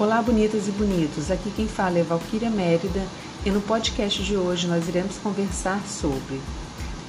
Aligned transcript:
Olá, 0.00 0.22
bonitas 0.22 0.68
e 0.68 0.70
bonitos. 0.70 1.28
Aqui 1.28 1.50
quem 1.50 1.66
fala 1.66 1.98
é 1.98 2.04
Valquíria 2.04 2.48
Mérida 2.48 3.04
e 3.44 3.50
no 3.50 3.60
podcast 3.60 4.22
de 4.22 4.36
hoje 4.36 4.68
nós 4.68 4.86
iremos 4.86 5.18
conversar 5.18 5.84
sobre 5.88 6.40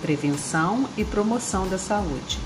prevenção 0.02 0.90
e 0.98 1.06
promoção 1.06 1.70
da 1.70 1.78
saúde. 1.78 2.40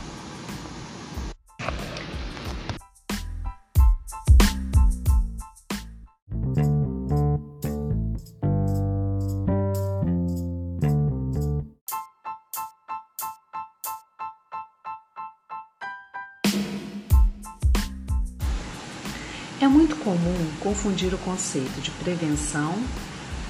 Confundir 20.63 21.13
o 21.13 21.17
conceito 21.19 21.81
de 21.81 21.91
prevenção 21.91 22.81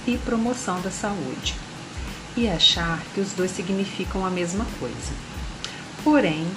e 0.06 0.18
promoção 0.18 0.82
da 0.82 0.90
saúde 0.90 1.56
e 2.36 2.50
achar 2.50 3.00
que 3.14 3.22
os 3.22 3.32
dois 3.34 3.52
significam 3.52 4.26
a 4.26 4.30
mesma 4.32 4.66
coisa. 4.80 5.14
Porém, 6.04 6.48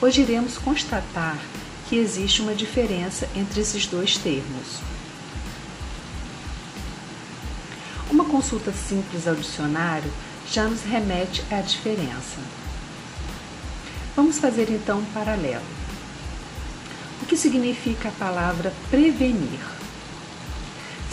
hoje 0.00 0.22
iremos 0.22 0.56
constatar 0.56 1.38
que 1.88 1.96
existe 1.96 2.40
uma 2.40 2.54
diferença 2.54 3.28
entre 3.36 3.60
esses 3.60 3.86
dois 3.86 4.16
termos. 4.16 4.80
Uma 8.10 8.24
consulta 8.24 8.72
simples 8.72 9.28
ao 9.28 9.34
dicionário 9.34 10.10
já 10.50 10.64
nos 10.64 10.82
remete 10.82 11.44
à 11.50 11.60
diferença. 11.60 12.38
Vamos 14.16 14.38
fazer 14.38 14.70
então 14.70 15.00
um 15.00 15.04
paralelo. 15.06 15.64
O 17.22 17.26
que 17.26 17.36
significa 17.36 18.08
a 18.08 18.12
palavra 18.12 18.72
prevenir? 18.90 19.77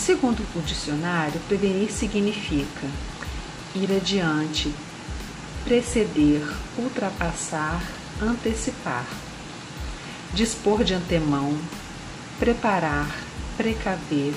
Segundo 0.05 0.45
o 0.55 0.61
dicionário, 0.61 1.41
prevenir 1.47 1.91
significa 1.91 2.87
ir 3.73 3.91
adiante, 3.91 4.71
preceder, 5.63 6.47
ultrapassar, 6.77 7.81
antecipar, 8.21 9.07
dispor 10.31 10.83
de 10.83 10.93
antemão, 10.93 11.57
preparar, 12.37 13.09
precaver, 13.57 14.35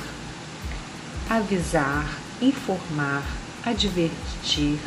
avisar, 1.28 2.18
informar, 2.40 3.22
advertir, 3.62 4.78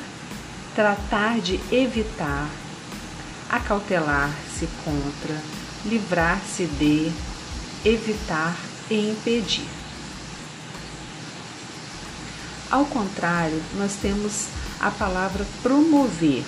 tratar 0.73 1.41
de 1.41 1.59
evitar, 1.71 2.49
acautelar-se 3.51 4.67
contra, 4.83 5.39
livrar-se 5.85 6.65
de, 6.65 7.11
evitar 7.85 8.57
e 8.89 9.11
impedir. 9.11 9.80
Ao 12.71 12.85
contrário, 12.85 13.61
nós 13.77 13.97
temos 14.01 14.45
a 14.79 14.89
palavra 14.89 15.45
promover, 15.61 16.45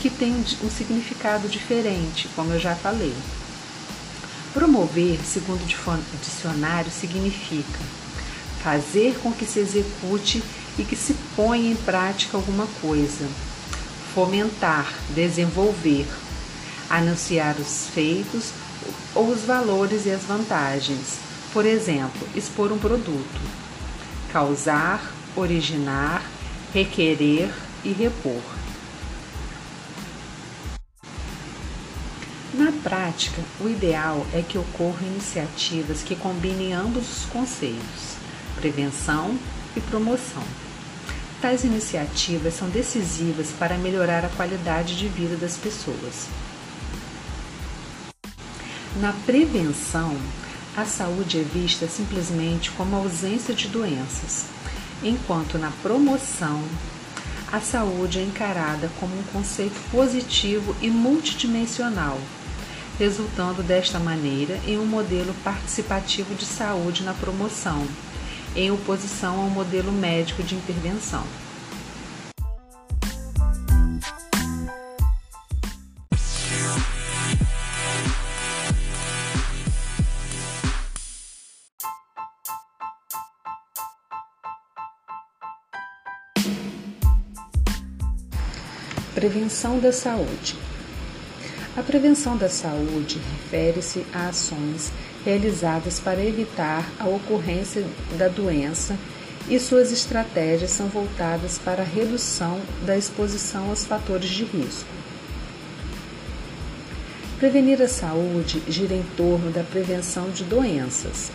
que 0.00 0.08
tem 0.08 0.32
um 0.32 0.70
significado 0.70 1.48
diferente, 1.48 2.28
como 2.36 2.52
eu 2.52 2.60
já 2.60 2.76
falei. 2.76 3.12
Promover, 4.54 5.18
segundo 5.24 5.62
o 5.62 6.16
dicionário, 6.22 6.92
significa 6.92 7.80
fazer 8.62 9.18
com 9.20 9.32
que 9.32 9.44
se 9.44 9.58
execute 9.58 10.40
e 10.78 10.84
que 10.84 10.94
se 10.94 11.12
ponha 11.34 11.72
em 11.72 11.76
prática 11.76 12.36
alguma 12.36 12.68
coisa, 12.80 13.26
fomentar, 14.14 14.94
desenvolver, 15.12 16.06
anunciar 16.88 17.56
os 17.56 17.88
feitos 17.92 18.52
ou 19.12 19.28
os 19.28 19.40
valores 19.40 20.06
e 20.06 20.10
as 20.12 20.22
vantagens. 20.22 21.18
Por 21.52 21.66
exemplo, 21.66 22.28
expor 22.36 22.70
um 22.70 22.78
produto, 22.78 23.40
causar, 24.32 25.12
originar, 25.36 26.22
requerer 26.72 27.52
e 27.84 27.92
repor. 27.92 28.42
Na 32.54 32.70
prática, 32.82 33.42
o 33.60 33.68
ideal 33.68 34.26
é 34.32 34.42
que 34.42 34.58
ocorram 34.58 35.06
iniciativas 35.06 36.02
que 36.02 36.14
combinem 36.14 36.74
ambos 36.74 37.08
os 37.08 37.24
conceitos, 37.26 38.16
prevenção 38.56 39.38
e 39.74 39.80
promoção. 39.80 40.44
Tais 41.40 41.64
iniciativas 41.64 42.54
são 42.54 42.68
decisivas 42.68 43.48
para 43.58 43.76
melhorar 43.76 44.24
a 44.24 44.28
qualidade 44.28 44.96
de 44.96 45.08
vida 45.08 45.34
das 45.34 45.56
pessoas. 45.56 46.28
Na 49.00 49.12
prevenção, 49.24 50.16
a 50.76 50.84
saúde 50.84 51.40
é 51.40 51.42
vista 51.42 51.88
simplesmente 51.88 52.70
como 52.72 52.94
a 52.94 52.98
ausência 53.00 53.54
de 53.54 53.68
doenças, 53.68 54.44
enquanto 55.02 55.58
na 55.58 55.70
promoção, 55.82 56.62
a 57.52 57.60
saúde 57.60 58.18
é 58.18 58.22
encarada 58.22 58.90
como 58.98 59.18
um 59.18 59.22
conceito 59.24 59.78
positivo 59.90 60.74
e 60.80 60.88
multidimensional, 60.88 62.18
resultando 62.98 63.62
desta 63.62 63.98
maneira 63.98 64.58
em 64.66 64.78
um 64.78 64.86
modelo 64.86 65.34
participativo 65.44 66.34
de 66.34 66.46
saúde 66.46 67.02
na 67.02 67.12
promoção, 67.12 67.86
em 68.56 68.70
oposição 68.70 69.40
ao 69.40 69.50
modelo 69.50 69.92
médico 69.92 70.42
de 70.42 70.54
intervenção. 70.54 71.24
Prevenção 89.22 89.78
da 89.78 89.92
saúde. 89.92 90.56
A 91.76 91.82
prevenção 91.84 92.36
da 92.36 92.48
saúde 92.48 93.20
refere-se 93.20 94.04
a 94.12 94.30
ações 94.30 94.90
realizadas 95.24 96.00
para 96.00 96.24
evitar 96.24 96.90
a 96.98 97.06
ocorrência 97.06 97.84
da 98.18 98.26
doença 98.26 98.98
e 99.48 99.60
suas 99.60 99.92
estratégias 99.92 100.72
são 100.72 100.88
voltadas 100.88 101.56
para 101.56 101.82
a 101.82 101.86
redução 101.86 102.60
da 102.84 102.96
exposição 102.98 103.70
aos 103.70 103.86
fatores 103.86 104.28
de 104.28 104.42
risco. 104.42 104.88
Prevenir 107.38 107.80
a 107.80 107.86
saúde 107.86 108.60
gira 108.66 108.94
em 108.94 109.04
torno 109.16 109.52
da 109.52 109.62
prevenção 109.62 110.30
de 110.30 110.42
doenças. 110.42 111.30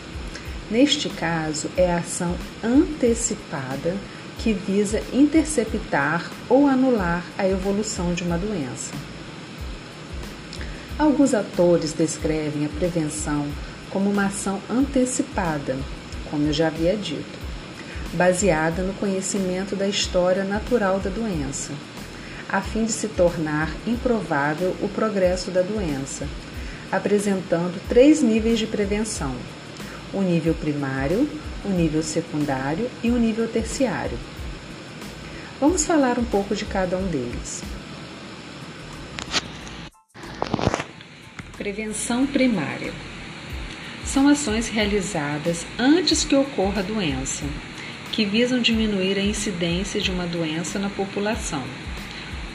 Neste 0.70 1.08
caso, 1.08 1.70
é 1.78 1.94
a 1.94 2.00
ação 2.00 2.36
antecipada 2.62 3.96
que 4.40 4.54
visa 4.54 5.02
interceptar 5.12 6.32
ou 6.48 6.68
anular 6.68 7.24
a 7.38 7.48
evolução 7.48 8.14
de 8.14 8.24
uma 8.24 8.38
doença. 8.38 8.94
Alguns 10.98 11.34
autores 11.34 11.94
descrevem 11.94 12.66
a 12.66 12.70
prevenção 12.70 13.48
como 13.90 14.10
uma 14.10 14.26
ação 14.26 14.60
antecipada, 14.70 15.78
como 16.30 16.48
eu 16.48 16.54
já 16.54 16.68
havia 16.68 16.96
dito, 16.96 17.40
baseada 18.14 18.82
no 18.82 18.94
conhecimento 18.94 19.76
da 19.76 19.88
história 19.88 20.44
natural 20.44 21.00
da 21.00 21.10
doença, 21.10 21.72
a 22.50 22.62
fim 22.62 22.86
de 22.86 22.92
se 22.92 23.08
tornar 23.08 23.72
improvável 23.86 24.76
o 24.82 24.90
progresso 24.90 25.52
da 25.52 25.62
doença, 25.62 26.28
apresentando 26.92 27.80
três 27.88 28.22
níveis 28.22 28.58
de 28.58 28.66
prevenção: 28.66 29.36
o 30.14 30.22
nível 30.22 30.54
primário, 30.54 31.30
o 31.68 31.70
nível 31.70 32.02
secundário 32.02 32.90
e 33.04 33.12
o 33.12 33.18
nível 33.18 33.48
terciário. 33.48 34.18
Vamos 35.60 35.86
falar 35.86 36.18
um 36.18 36.24
pouco 36.24 36.56
de 36.56 36.66
cada 36.66 36.98
um 36.98 37.08
deles. 37.08 37.62
Prevenção 41.58 42.26
primária 42.26 42.94
são 44.06 44.30
ações 44.30 44.70
realizadas 44.70 45.66
antes 45.78 46.24
que 46.24 46.36
ocorra 46.36 46.80
a 46.80 46.84
doença, 46.84 47.44
que 48.14 48.24
visam 48.24 48.62
diminuir 48.62 49.18
a 49.18 49.22
incidência 49.22 50.00
de 50.00 50.10
uma 50.10 50.26
doença 50.26 50.80
na 50.80 50.90
população, 50.90 51.64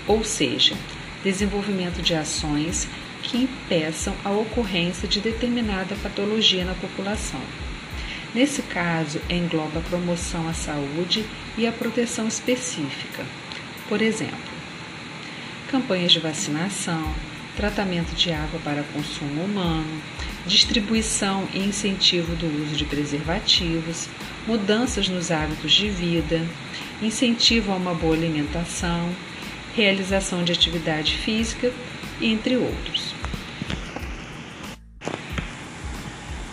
ou 0.07 0.25
seja, 0.25 0.75
desenvolvimento 1.23 2.01
de 2.01 2.15
ações 2.15 2.89
que 3.23 3.37
impeçam 3.37 4.15
a 4.25 4.31
ocorrência 4.31 5.07
de 5.07 5.21
determinada 5.21 5.95
patologia 5.97 6.65
na 6.65 6.75
população. 6.75 7.41
Nesse 8.35 8.63
caso, 8.63 9.21
engloba 9.29 9.81
a 9.81 9.83
promoção 9.83 10.49
à 10.49 10.55
saúde 10.55 11.25
e 11.57 11.67
a 11.67 11.73
proteção 11.73 12.27
específica. 12.27 13.25
Por 13.89 14.01
exemplo, 14.01 14.53
campanhas 15.71 16.13
de 16.13 16.21
vacinação, 16.21 17.15
tratamento 17.57 18.15
de 18.15 18.33
água 18.33 18.59
para 18.65 18.83
consumo 18.85 19.45
humano, 19.45 20.03
distribuição 20.47 21.47
e 21.53 21.59
incentivo 21.59 22.35
do 22.37 22.47
uso 22.63 22.75
de 22.75 22.85
preservativos, 22.85 24.09
mudanças 24.47 25.09
nos 25.09 25.31
hábitos 25.31 25.73
de 25.73 25.91
vida, 25.91 26.47
incentivo 27.03 27.73
a 27.73 27.77
uma 27.77 27.95
boa 27.95 28.15
alimentação, 28.15 29.11
realização 29.75 30.43
de 30.43 30.53
atividade 30.53 31.17
física, 31.19 31.73
entre 32.21 32.57
outros. 32.57 32.92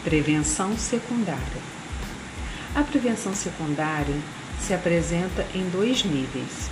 Prevenção 0.09 0.75
secundária. 0.75 1.61
A 2.73 2.81
prevenção 2.81 3.31
secundária 3.35 4.15
se 4.59 4.73
apresenta 4.73 5.45
em 5.53 5.69
dois 5.69 6.03
níveis. 6.03 6.71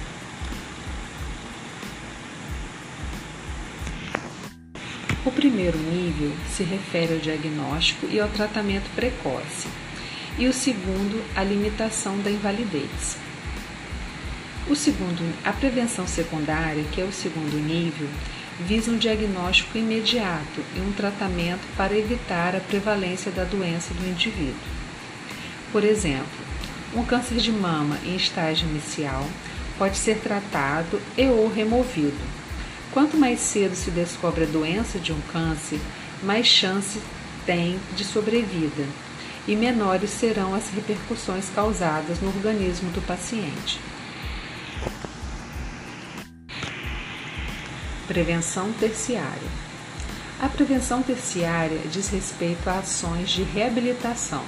O 5.23 5.31
primeiro 5.31 5.77
nível 5.77 6.35
se 6.49 6.63
refere 6.63 7.13
ao 7.13 7.19
diagnóstico 7.19 8.07
e 8.07 8.19
ao 8.19 8.27
tratamento 8.29 8.89
precoce, 8.95 9.67
e 10.39 10.47
o 10.47 10.53
segundo, 10.53 11.23
à 11.35 11.43
limitação 11.43 12.17
da 12.17 12.31
invalidez. 12.31 13.17
O 14.67 14.75
segundo, 14.75 15.31
a 15.45 15.53
prevenção 15.53 16.07
secundária, 16.07 16.83
que 16.85 16.99
é 16.99 17.03
o 17.03 17.13
segundo 17.13 17.55
nível, 17.63 18.09
visa 18.59 18.91
um 18.91 18.97
diagnóstico 18.97 19.77
imediato 19.77 20.61
e 20.75 20.79
um 20.79 20.91
tratamento 20.91 21.61
para 21.75 21.97
evitar 21.97 22.55
a 22.55 22.59
prevalência 22.59 23.31
da 23.31 23.43
doença 23.43 23.93
do 23.93 24.07
indivíduo. 24.07 24.55
Por 25.71 25.83
exemplo, 25.83 26.25
um 26.95 27.03
câncer 27.03 27.37
de 27.37 27.51
mama 27.51 27.97
em 28.03 28.15
estágio 28.15 28.67
inicial 28.67 29.27
pode 29.77 29.97
ser 29.97 30.19
tratado 30.19 30.99
e 31.17 31.27
ou 31.27 31.51
removido. 31.51 32.17
Quanto 32.91 33.17
mais 33.17 33.39
cedo 33.39 33.75
se 33.75 33.91
descobre 33.91 34.45
a 34.45 34.47
doença 34.47 34.97
de 34.97 35.11
um 35.11 35.21
câncer, 35.31 35.79
mais 36.23 36.47
chance 36.47 36.99
tem 37.45 37.79
de 37.95 38.03
sobrevida 38.03 38.85
e 39.47 39.55
menores 39.55 40.09
serão 40.09 40.53
as 40.53 40.69
repercussões 40.69 41.49
causadas 41.53 42.19
no 42.19 42.29
organismo 42.29 42.89
do 42.91 43.01
paciente. 43.01 43.79
Prevenção 48.07 48.71
terciária. 48.71 49.49
A 50.41 50.47
prevenção 50.47 51.03
terciária 51.03 51.77
diz 51.91 52.07
respeito 52.07 52.69
a 52.69 52.79
ações 52.79 53.29
de 53.29 53.43
reabilitação. 53.43 54.45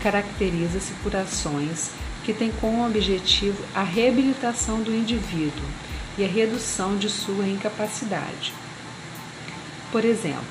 Caracteriza-se 0.00 0.92
por 1.02 1.16
ações 1.16 1.90
que 2.24 2.32
têm 2.32 2.52
como 2.60 2.86
objetivo 2.86 3.60
a 3.74 3.82
reabilitação 3.82 4.80
do 4.80 4.94
indivíduo 4.94 5.64
e 6.16 6.24
a 6.24 6.28
redução 6.28 6.96
de 6.96 7.10
sua 7.10 7.48
incapacidade. 7.48 8.52
Por 9.90 10.04
exemplo, 10.04 10.46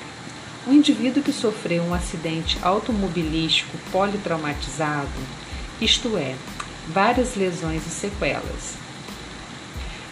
um 0.66 0.74
indivíduo 0.74 1.22
que 1.22 1.32
sofreu 1.32 1.82
um 1.82 1.94
acidente 1.94 2.58
automobilístico 2.60 3.78
politraumatizado, 3.90 5.08
isto 5.80 6.14
é, 6.18 6.34
várias 6.88 7.36
lesões 7.36 7.86
e 7.86 7.90
sequelas, 7.90 8.74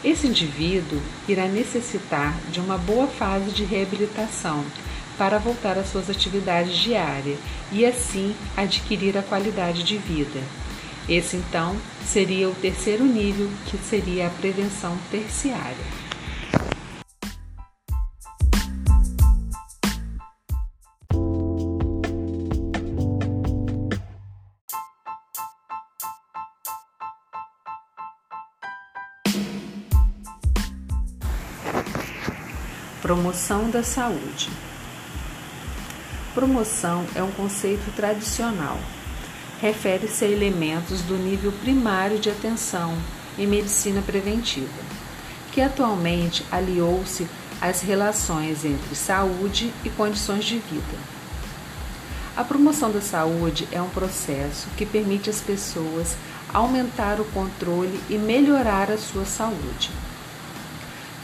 esse 0.05 0.27
indivíduo 0.27 1.01
irá 1.29 1.47
necessitar 1.47 2.35
de 2.51 2.61
uma 2.61 2.79
boa 2.79 3.07
fase 3.07 3.51
de 3.51 3.65
reabilitação 3.65 4.65
para 5.17 5.39
voltar 5.39 5.79
às 5.79 5.89
suas 5.89 6.11
atividades 6.11 6.77
diárias 6.77 7.39
e 7.73 7.85
assim 7.85 8.35
adquirir 8.57 9.17
a 9.17 9.23
qualidade 9.23 9.83
de 9.83 9.97
vida. 9.97 10.41
Esse 11.09 11.37
então 11.37 11.77
seria 12.05 12.49
o 12.49 12.55
terceiro 12.55 13.05
nível, 13.05 13.49
que 13.67 13.79
seria 13.79 14.27
a 14.27 14.31
prevenção 14.31 14.97
terciária. 15.11 16.06
Promoção 33.07 33.71
da 33.71 33.85
saúde. 33.85 34.51
Promoção 36.35 37.07
é 37.15 37.23
um 37.23 37.31
conceito 37.31 37.95
tradicional. 37.95 38.77
Refere-se 39.61 40.25
a 40.25 40.29
elementos 40.29 41.03
do 41.03 41.17
nível 41.17 41.53
primário 41.53 42.19
de 42.19 42.29
atenção 42.29 42.99
em 43.39 43.47
medicina 43.47 44.03
preventiva, 44.03 44.83
que 45.53 45.61
atualmente 45.61 46.45
aliou-se 46.51 47.29
às 47.61 47.81
relações 47.81 48.65
entre 48.65 48.97
saúde 48.97 49.73
e 49.85 49.91
condições 49.91 50.45
de 50.45 50.59
vida. 50.59 50.99
A 52.37 52.43
promoção 52.43 52.91
da 52.91 53.01
saúde 53.01 53.69
é 53.71 53.81
um 53.81 53.91
processo 53.91 54.67
que 54.77 54.85
permite 54.85 55.31
às 55.31 55.41
pessoas 55.41 56.17
aumentar 56.53 57.21
o 57.21 57.25
controle 57.27 58.01
e 58.11 58.19
melhorar 58.19 58.91
a 58.91 58.99
sua 58.99 59.25
saúde. 59.25 59.93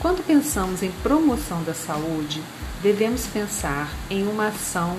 Quando 0.03 0.21
pensamos 0.21 0.83
em 0.83 0.91
promoção 0.91 1.63
da 1.63 1.73
saúde, 1.73 2.43
devemos 2.81 3.25
pensar 3.25 3.89
em 4.09 4.27
uma 4.27 4.49
ação 4.49 4.97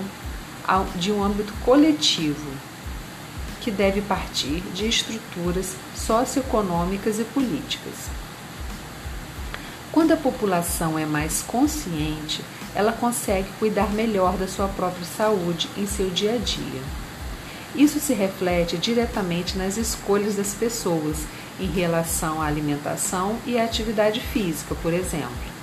de 0.95 1.11
um 1.11 1.23
âmbito 1.23 1.53
coletivo, 1.63 2.51
que 3.61 3.69
deve 3.69 4.01
partir 4.01 4.61
de 4.73 4.87
estruturas 4.87 5.75
socioeconômicas 5.95 7.19
e 7.19 7.23
políticas. 7.23 8.09
Quando 9.91 10.11
a 10.11 10.17
população 10.17 10.97
é 10.97 11.05
mais 11.05 11.43
consciente, 11.43 12.43
ela 12.73 12.91
consegue 12.91 13.47
cuidar 13.59 13.93
melhor 13.93 14.35
da 14.37 14.47
sua 14.47 14.67
própria 14.69 15.05
saúde 15.05 15.69
em 15.77 15.85
seu 15.85 16.09
dia 16.09 16.33
a 16.33 16.37
dia. 16.37 16.81
Isso 17.75 17.99
se 17.99 18.15
reflete 18.15 18.75
diretamente 18.75 19.55
nas 19.55 19.77
escolhas 19.77 20.35
das 20.35 20.55
pessoas 20.55 21.27
em 21.59 21.67
relação 21.67 22.41
à 22.41 22.45
alimentação 22.45 23.37
e 23.45 23.57
à 23.57 23.63
atividade 23.63 24.19
física, 24.19 24.75
por 24.75 24.93
exemplo. 24.93 25.55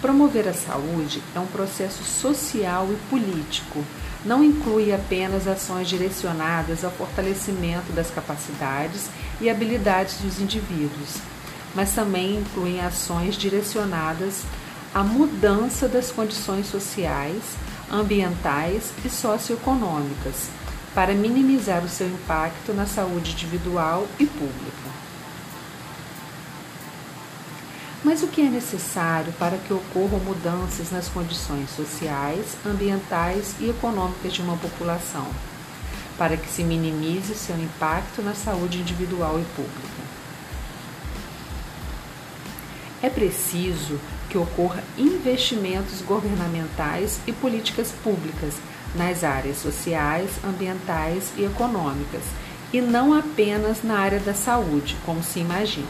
Promover 0.00 0.48
a 0.48 0.54
saúde 0.54 1.22
é 1.36 1.38
um 1.38 1.46
processo 1.46 2.02
social 2.02 2.88
e 2.90 2.96
político. 3.10 3.84
Não 4.24 4.42
inclui 4.42 4.94
apenas 4.94 5.46
ações 5.46 5.88
direcionadas 5.88 6.84
ao 6.84 6.90
fortalecimento 6.90 7.92
das 7.92 8.10
capacidades 8.10 9.10
e 9.40 9.50
habilidades 9.50 10.18
dos 10.18 10.40
indivíduos, 10.40 11.16
mas 11.74 11.92
também 11.92 12.38
inclui 12.38 12.80
ações 12.80 13.34
direcionadas 13.34 14.42
à 14.94 15.02
mudança 15.02 15.86
das 15.86 16.10
condições 16.10 16.66
sociais, 16.66 17.42
ambientais 17.90 18.92
e 19.04 19.10
socioeconômicas, 19.10 20.48
para 20.94 21.14
minimizar 21.14 21.84
o 21.84 21.88
seu 21.88 22.08
impacto 22.08 22.72
na 22.72 22.86
saúde 22.86 23.32
individual 23.32 24.06
e 24.18 24.26
pública. 24.26 24.90
Mas 28.02 28.22
o 28.22 28.28
que 28.28 28.40
é 28.40 28.48
necessário 28.48 29.32
para 29.34 29.58
que 29.58 29.72
ocorram 29.72 30.18
mudanças 30.20 30.90
nas 30.90 31.08
condições 31.08 31.70
sociais, 31.70 32.56
ambientais 32.66 33.54
e 33.60 33.68
econômicas 33.68 34.32
de 34.32 34.40
uma 34.40 34.56
população, 34.56 35.26
para 36.16 36.36
que 36.36 36.48
se 36.48 36.64
minimize 36.64 37.32
o 37.32 37.36
seu 37.36 37.56
impacto 37.58 38.22
na 38.22 38.34
saúde 38.34 38.78
individual 38.78 39.38
e 39.38 39.44
pública? 39.54 40.02
É 43.02 43.08
preciso 43.08 43.98
que 44.28 44.38
ocorra 44.38 44.82
investimentos 44.96 46.02
governamentais 46.02 47.20
e 47.26 47.32
políticas 47.32 47.92
públicas 48.02 48.54
nas 48.94 49.24
áreas 49.24 49.58
sociais, 49.58 50.30
ambientais 50.44 51.32
e 51.36 51.44
econômicas, 51.44 52.22
e 52.72 52.80
não 52.80 53.12
apenas 53.12 53.82
na 53.82 53.98
área 53.98 54.20
da 54.20 54.34
saúde, 54.34 54.96
como 55.04 55.22
se 55.22 55.40
imagina. 55.40 55.88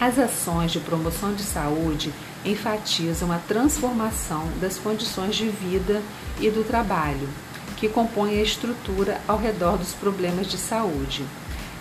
As 0.00 0.18
ações 0.18 0.72
de 0.72 0.80
promoção 0.80 1.34
de 1.34 1.42
saúde 1.42 2.12
enfatizam 2.44 3.32
a 3.32 3.38
transformação 3.38 4.46
das 4.60 4.76
condições 4.76 5.34
de 5.34 5.48
vida 5.48 6.02
e 6.38 6.50
do 6.50 6.62
trabalho, 6.62 7.28
que 7.76 7.88
compõem 7.88 8.38
a 8.38 8.42
estrutura 8.42 9.20
ao 9.26 9.38
redor 9.38 9.78
dos 9.78 9.92
problemas 9.92 10.46
de 10.46 10.58
saúde, 10.58 11.24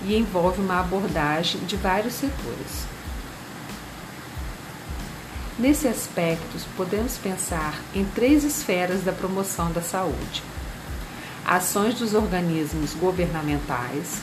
e 0.06 0.16
envolve 0.16 0.62
uma 0.62 0.80
abordagem 0.80 1.62
de 1.62 1.76
vários 1.76 2.14
setores. 2.14 2.93
Nesse 5.64 5.88
aspecto, 5.88 6.60
podemos 6.76 7.18
pensar 7.18 7.80
em 7.96 8.04
três 8.04 8.44
esferas 8.44 9.02
da 9.02 9.14
promoção 9.14 9.72
da 9.72 9.82
saúde: 9.82 10.44
ações 11.46 11.96
dos 11.96 12.14
organismos 12.14 12.94
governamentais, 12.94 14.22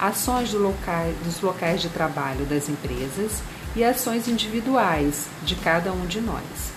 ações 0.00 0.52
do 0.52 0.58
locais, 0.58 1.14
dos 1.22 1.42
locais 1.42 1.82
de 1.82 1.90
trabalho 1.90 2.46
das 2.46 2.70
empresas 2.70 3.42
e 3.76 3.84
ações 3.84 4.28
individuais 4.28 5.26
de 5.42 5.56
cada 5.56 5.92
um 5.92 6.06
de 6.06 6.22
nós. 6.22 6.75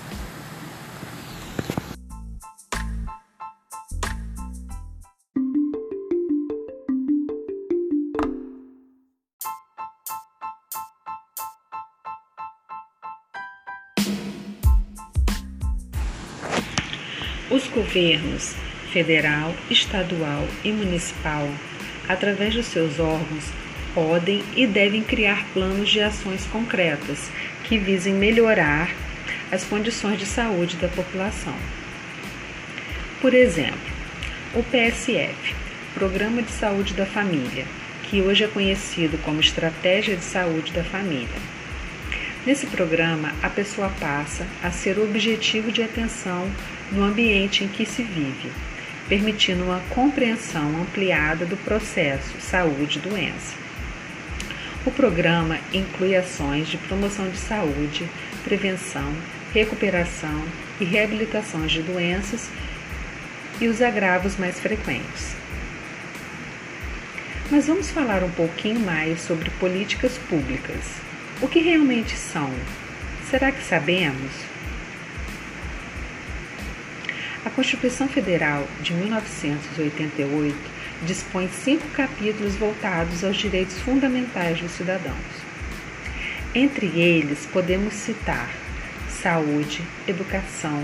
Governos 17.70 18.54
federal, 18.92 19.54
estadual 19.70 20.48
e 20.64 20.72
municipal, 20.72 21.48
através 22.08 22.56
dos 22.56 22.66
seus 22.66 23.00
órgãos, 23.00 23.46
podem 23.94 24.44
e 24.56 24.68
devem 24.68 25.02
criar 25.02 25.46
planos 25.54 25.90
de 25.90 26.02
ações 26.02 26.46
concretas 26.48 27.30
que 27.64 27.78
visem 27.78 28.14
melhorar 28.14 28.90
as 29.52 29.64
condições 29.64 30.20
de 30.20 30.26
saúde 30.26 30.76
da 30.78 30.88
população. 30.88 31.56
Por 33.22 33.34
exemplo, 33.34 33.80
o 34.54 34.64
PSF, 34.64 35.56
Programa 35.94 36.42
de 36.42 36.52
Saúde 36.52 36.94
da 36.94 37.06
Família, 37.06 37.66
que 38.10 38.22
hoje 38.22 38.44
é 38.44 38.48
conhecido 38.48 39.18
como 39.24 39.40
Estratégia 39.40 40.16
de 40.16 40.24
Saúde 40.24 40.72
da 40.72 40.84
Família. 40.84 41.59
Nesse 42.46 42.68
programa, 42.68 43.34
a 43.44 43.50
pessoa 43.50 43.92
passa 44.00 44.48
a 44.64 44.72
ser 44.72 44.98
objetivo 44.98 45.72
de 45.72 45.84
atenção 45.84 46.50
no 46.90 47.04
ambiente 47.04 47.66
em 47.66 47.68
que 47.68 47.86
se 47.86 48.02
vive, 48.02 48.50
permitindo 49.10 49.66
uma 49.66 49.82
compreensão 49.90 50.82
ampliada 50.82 51.46
do 51.46 51.58
processo 51.58 52.40
saúde-doença. 52.40 53.56
O 54.86 54.92
programa 54.92 55.60
inclui 55.74 56.16
ações 56.16 56.70
de 56.70 56.78
promoção 56.78 57.30
de 57.30 57.38
saúde, 57.38 58.10
prevenção, 58.46 59.14
recuperação 59.54 60.42
e 60.80 60.86
reabilitação 60.86 61.68
de 61.68 61.82
doenças 61.82 62.50
e 63.60 63.68
os 63.68 63.82
agravos 63.82 64.38
mais 64.38 64.58
frequentes. 64.58 65.36
Mas 67.52 67.68
vamos 67.68 67.90
falar 67.90 68.24
um 68.24 68.32
pouquinho 68.32 68.80
mais 68.80 69.20
sobre 69.22 69.50
políticas 69.60 70.18
públicas. 70.30 71.09
O 71.42 71.48
que 71.48 71.60
realmente 71.60 72.18
são? 72.18 72.54
Será 73.30 73.50
que 73.50 73.64
sabemos? 73.64 74.32
A 77.46 77.50
Constituição 77.50 78.10
Federal 78.10 78.68
de 78.82 78.94
1988 78.94 80.58
dispõe 81.04 81.48
cinco 81.48 81.88
capítulos 81.92 82.56
voltados 82.56 83.24
aos 83.24 83.38
direitos 83.38 83.78
fundamentais 83.80 84.60
dos 84.60 84.72
cidadãos. 84.72 85.16
Entre 86.54 86.88
eles, 86.88 87.46
podemos 87.46 87.94
citar 87.94 88.50
saúde, 89.10 89.82
educação, 90.06 90.84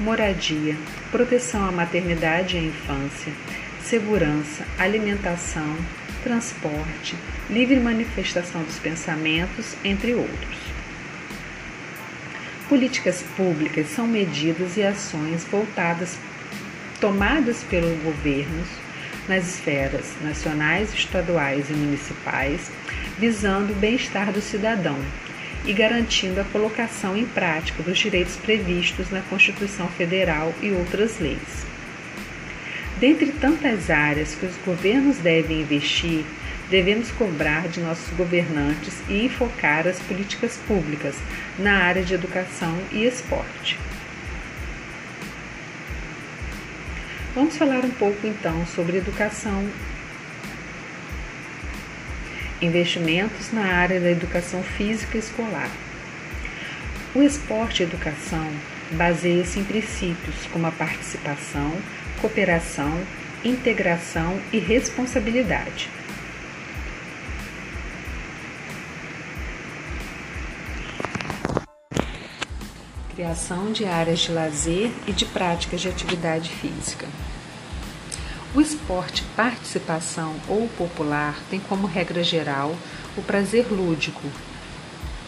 moradia, 0.00 0.76
proteção 1.12 1.64
à 1.64 1.70
maternidade 1.70 2.56
e 2.56 2.58
à 2.58 2.62
infância, 2.62 3.32
segurança, 3.84 4.66
alimentação, 4.76 5.76
transporte, 6.22 7.16
livre 7.50 7.78
manifestação 7.78 8.62
dos 8.62 8.78
pensamentos, 8.78 9.74
entre 9.84 10.14
outros. 10.14 10.58
Políticas 12.68 13.22
públicas 13.36 13.88
são 13.88 14.06
medidas 14.06 14.76
e 14.76 14.82
ações 14.82 15.44
voltadas, 15.44 16.16
tomadas 17.00 17.62
pelos 17.64 18.00
governos 18.02 18.68
nas 19.28 19.46
esferas 19.46 20.12
nacionais, 20.22 20.92
estaduais 20.94 21.68
e 21.68 21.72
municipais, 21.74 22.70
visando 23.18 23.72
o 23.72 23.76
bem-estar 23.76 24.32
do 24.32 24.40
cidadão 24.40 24.98
e 25.64 25.72
garantindo 25.72 26.40
a 26.40 26.44
colocação 26.44 27.16
em 27.16 27.26
prática 27.26 27.82
dos 27.82 27.98
direitos 27.98 28.36
previstos 28.36 29.10
na 29.10 29.20
Constituição 29.22 29.88
Federal 29.88 30.52
e 30.60 30.70
outras 30.70 31.18
leis. 31.20 31.71
Dentre 33.02 33.32
tantas 33.32 33.90
áreas 33.90 34.36
que 34.36 34.46
os 34.46 34.56
governos 34.64 35.16
devem 35.16 35.62
investir, 35.62 36.24
devemos 36.70 37.10
cobrar 37.10 37.66
de 37.66 37.80
nossos 37.80 38.08
governantes 38.16 38.94
e 39.08 39.24
enfocar 39.24 39.88
as 39.88 39.98
políticas 39.98 40.56
públicas 40.68 41.16
na 41.58 41.78
área 41.78 42.04
de 42.04 42.14
educação 42.14 42.78
e 42.92 43.04
esporte. 43.04 43.76
Vamos 47.34 47.56
falar 47.56 47.84
um 47.84 47.90
pouco 47.90 48.24
então 48.24 48.64
sobre 48.66 48.98
educação. 48.98 49.68
Investimentos 52.60 53.52
na 53.52 53.64
área 53.64 53.98
da 53.98 54.12
educação 54.12 54.62
física 54.62 55.18
escolar. 55.18 55.72
O 57.16 57.20
esporte 57.20 57.82
e 57.82 57.82
educação 57.82 58.48
baseia-se 58.92 59.58
em 59.58 59.64
princípios 59.64 60.46
como 60.52 60.68
a 60.68 60.70
participação, 60.70 61.76
cooperação, 62.20 63.00
integração 63.44 64.40
e 64.52 64.58
responsabilidade. 64.58 65.90
Criação 73.14 73.72
de 73.72 73.84
áreas 73.84 74.20
de 74.20 74.32
lazer 74.32 74.90
e 75.06 75.12
de 75.12 75.24
práticas 75.26 75.80
de 75.80 75.88
atividade 75.88 76.50
física. 76.50 77.06
O 78.54 78.60
esporte 78.60 79.22
participação 79.34 80.34
ou 80.48 80.68
popular 80.68 81.38
tem 81.48 81.58
como 81.58 81.86
regra 81.86 82.22
geral 82.22 82.76
o 83.16 83.22
prazer 83.22 83.66
lúdico 83.70 84.22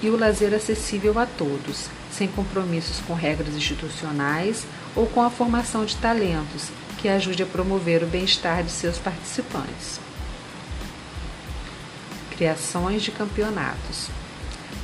e 0.04 0.10
o 0.10 0.18
lazer 0.18 0.52
acessível 0.52 1.18
a 1.18 1.24
todos, 1.24 1.88
sem 2.12 2.28
compromissos 2.28 3.00
com 3.06 3.14
regras 3.14 3.54
institucionais 3.54 4.66
ou 4.94 5.06
com 5.06 5.22
a 5.22 5.30
formação 5.30 5.86
de 5.86 5.96
talentos, 5.96 6.68
que 6.98 7.08
ajude 7.08 7.42
a 7.42 7.46
promover 7.46 8.02
o 8.02 8.06
bem-estar 8.06 8.62
de 8.62 8.70
seus 8.70 8.98
participantes. 8.98 9.98
Criações 12.36 13.02
de 13.02 13.12
campeonatos. 13.12 14.10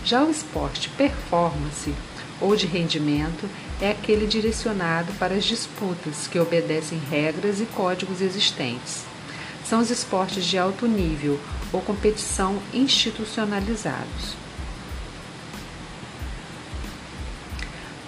Já 0.06 0.24
o 0.24 0.30
esporte 0.30 0.88
performance 0.88 1.92
ou 2.40 2.56
de 2.56 2.66
rendimento 2.66 3.46
é 3.78 3.90
aquele 3.90 4.26
direcionado 4.26 5.12
para 5.18 5.34
as 5.34 5.44
disputas 5.44 6.26
que 6.28 6.38
obedecem 6.38 6.98
regras 7.10 7.60
e 7.60 7.66
códigos 7.66 8.22
existentes. 8.22 9.04
São 9.66 9.80
os 9.80 9.90
esportes 9.90 10.46
de 10.46 10.56
alto 10.56 10.86
nível 10.86 11.38
ou 11.70 11.82
competição 11.82 12.58
institucionalizados. 12.72 14.39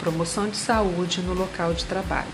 Promoção 0.03 0.49
de 0.49 0.57
saúde 0.57 1.23
no 1.23 1.33
local 1.33 1.73
de 1.73 1.85
trabalho 1.85 2.27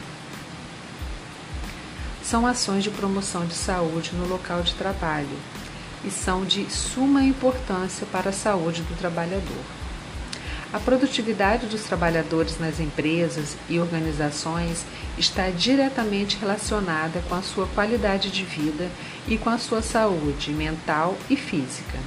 são 2.23 2.47
ações 2.47 2.83
de 2.83 2.89
promoção 2.89 3.45
de 3.45 3.53
saúde 3.53 4.13
no 4.15 4.27
local 4.27 4.63
de 4.63 4.73
trabalho 4.73 5.37
e 6.03 6.11
são 6.11 6.47
de 6.47 6.65
suma 6.71 7.23
importância 7.23 8.07
para 8.11 8.31
a 8.31 8.33
saúde 8.33 8.81
do 8.85 8.97
trabalhador. 8.97 9.65
A 10.73 10.79
produtividade 10.79 11.67
dos 11.67 11.83
trabalhadores 11.83 12.59
nas 12.59 12.81
empresas 12.81 13.55
e 13.69 13.79
organizações 13.79 14.87
está 15.19 15.51
diretamente 15.51 16.39
relacionada 16.39 17.23
com 17.29 17.35
a 17.35 17.43
sua 17.43 17.67
qualidade 17.67 18.31
de 18.31 18.45
vida 18.45 18.91
e 19.27 19.37
com 19.37 19.51
a 19.51 19.59
sua 19.59 19.83
saúde 19.83 20.53
mental 20.53 21.19
e 21.29 21.37
física. 21.37 21.99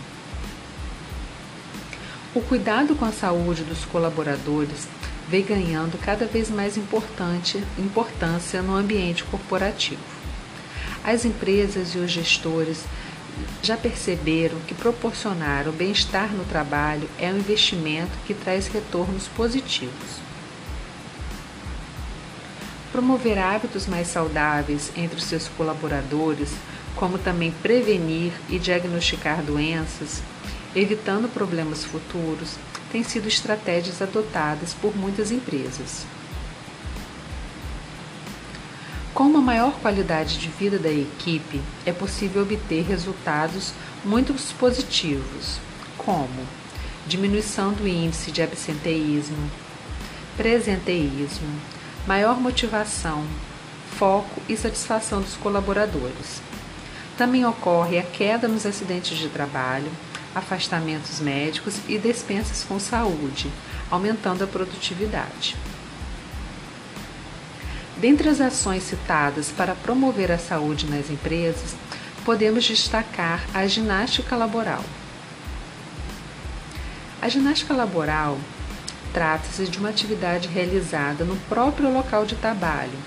O 2.33 2.41
cuidado 2.41 2.95
com 2.95 3.05
a 3.05 3.11
saúde 3.11 3.63
dos 3.63 3.85
colaboradores 3.85 4.87
vem 5.31 5.45
ganhando 5.45 5.97
cada 5.97 6.25
vez 6.25 6.49
mais 6.49 6.75
importância 6.75 8.61
no 8.61 8.75
ambiente 8.75 9.23
corporativo. 9.23 10.01
As 11.05 11.23
empresas 11.23 11.95
e 11.95 11.99
os 11.99 12.11
gestores 12.11 12.83
já 13.63 13.77
perceberam 13.77 14.59
que 14.67 14.75
proporcionar 14.75 15.69
o 15.69 15.71
bem-estar 15.71 16.33
no 16.33 16.43
trabalho 16.43 17.09
é 17.17 17.31
um 17.31 17.37
investimento 17.37 18.11
que 18.27 18.33
traz 18.33 18.67
retornos 18.67 19.29
positivos. 19.29 20.19
Promover 22.91 23.39
hábitos 23.39 23.87
mais 23.87 24.09
saudáveis 24.09 24.91
entre 24.97 25.17
os 25.17 25.23
seus 25.23 25.47
colaboradores, 25.47 26.51
como 26.97 27.17
também 27.17 27.51
prevenir 27.63 28.33
e 28.49 28.59
diagnosticar 28.59 29.41
doenças, 29.41 30.21
evitando 30.75 31.31
problemas 31.33 31.85
futuros, 31.85 32.57
têm 32.91 33.03
sido 33.03 33.27
estratégias 33.27 34.01
adotadas 34.01 34.73
por 34.73 34.95
muitas 34.95 35.31
empresas. 35.31 36.05
Com 39.13 39.23
uma 39.25 39.41
maior 39.41 39.73
qualidade 39.79 40.37
de 40.37 40.47
vida 40.47 40.79
da 40.79 40.91
equipe, 40.91 41.61
é 41.85 41.91
possível 41.91 42.43
obter 42.43 42.83
resultados 42.83 43.73
muito 44.03 44.33
positivos, 44.57 45.59
como 45.97 46.47
diminuição 47.05 47.73
do 47.73 47.87
índice 47.87 48.31
de 48.31 48.41
absenteísmo, 48.41 49.51
presenteísmo, 50.37 51.49
maior 52.07 52.39
motivação, 52.39 53.25
foco 53.97 54.41
e 54.47 54.55
satisfação 54.55 55.21
dos 55.21 55.35
colaboradores. 55.35 56.41
Também 57.17 57.45
ocorre 57.45 57.99
a 57.99 58.03
queda 58.03 58.47
nos 58.47 58.65
acidentes 58.65 59.17
de 59.17 59.27
trabalho, 59.29 59.91
afastamentos 60.35 61.19
médicos 61.19 61.79
e 61.87 61.97
despensas 61.97 62.63
com 62.63 62.79
saúde, 62.79 63.51
aumentando 63.89 64.43
a 64.43 64.47
produtividade. 64.47 65.55
Dentre 67.97 68.29
as 68.29 68.41
ações 68.41 68.83
citadas 68.83 69.51
para 69.51 69.75
promover 69.75 70.31
a 70.31 70.37
saúde 70.37 70.87
nas 70.87 71.09
empresas, 71.09 71.75
podemos 72.25 72.65
destacar 72.65 73.43
a 73.53 73.67
ginástica 73.67 74.35
laboral. 74.35 74.83
A 77.21 77.29
ginástica 77.29 77.73
laboral 77.73 78.39
trata-se 79.13 79.67
de 79.67 79.77
uma 79.77 79.89
atividade 79.89 80.47
realizada 80.47 81.23
no 81.23 81.35
próprio 81.47 81.93
local 81.93 82.25
de 82.25 82.35
trabalho, 82.35 82.97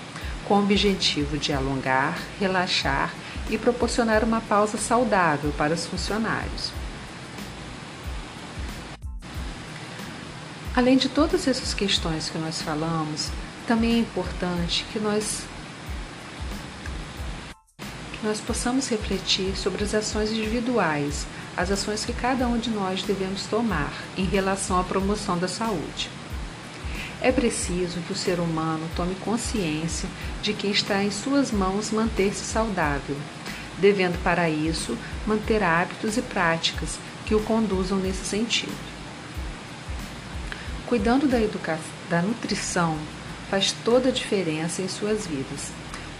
com 0.47 0.55
o 0.55 0.63
objetivo 0.63 1.37
de 1.37 1.51
alongar, 1.51 2.17
relaxar 2.39 3.13
e 3.49 3.57
proporcionar 3.57 4.23
uma 4.23 4.39
pausa 4.39 4.77
saudável 4.77 5.51
para 5.57 5.73
os 5.73 5.85
funcionários. 5.85 6.71
Além 10.75 10.97
de 10.97 11.07
todas 11.07 11.47
essas 11.47 11.73
questões 11.73 12.29
que 12.29 12.37
nós 12.37 12.61
falamos, 12.61 13.29
também 13.65 13.93
é 13.93 13.99
importante 13.99 14.85
que 14.91 14.99
nós 14.99 15.43
que 18.11 18.27
nós 18.27 18.41
possamos 18.41 18.89
refletir 18.89 19.55
sobre 19.55 19.85
as 19.85 19.93
ações 19.93 20.31
individuais, 20.31 21.25
as 21.55 21.71
ações 21.71 22.03
que 22.03 22.11
cada 22.11 22.45
um 22.45 22.57
de 22.57 22.69
nós 22.69 23.03
devemos 23.03 23.43
tomar 23.45 23.93
em 24.17 24.25
relação 24.25 24.77
à 24.77 24.83
promoção 24.83 25.37
da 25.37 25.47
saúde. 25.47 26.09
É 27.21 27.31
preciso 27.31 28.01
que 28.01 28.11
o 28.11 28.15
ser 28.15 28.41
humano 28.41 28.85
tome 28.97 29.15
consciência 29.15 30.09
de 30.41 30.51
que 30.51 30.67
está 30.67 31.01
em 31.01 31.09
suas 31.09 31.51
mãos 31.51 31.89
manter-se 31.89 32.43
saudável, 32.43 33.15
devendo 33.77 34.21
para 34.21 34.49
isso 34.49 34.97
manter 35.25 35.63
hábitos 35.63 36.17
e 36.17 36.21
práticas 36.21 36.99
que 37.25 37.33
o 37.33 37.41
conduzam 37.43 37.97
nesse 37.97 38.25
sentido. 38.25 38.94
Cuidando 40.87 41.27
da, 41.27 41.41
educação, 41.41 41.83
da 42.09 42.21
nutrição 42.21 42.97
faz 43.49 43.71
toda 43.83 44.09
a 44.09 44.11
diferença 44.11 44.81
em 44.81 44.87
suas 44.87 45.25
vidas, 45.25 45.71